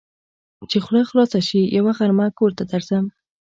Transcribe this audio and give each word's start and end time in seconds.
چې 0.69 0.77
خوله 0.83 1.03
خلاصه 1.09 1.39
شي؛ 1.47 1.61
يوه 1.77 1.91
غرمه 1.97 2.27
کور 2.37 2.51
ته 2.57 2.63
درځم. 2.71 3.05